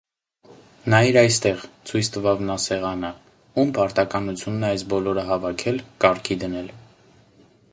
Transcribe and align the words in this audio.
Նայիր 0.91 1.17
այստեղ,- 1.21 1.65
ցույց 1.89 2.09
տվավ 2.15 2.41
նա 2.47 2.55
սեղանը,- 2.63 3.11
ո՞ւմ 3.63 3.75
պարտականությունն 3.77 4.65
է 4.65 4.71
այս 4.77 4.87
բոլորը 4.95 5.27
հավաքել, 5.29 5.79
կարգի 6.07 6.39
դնել: 6.45 6.73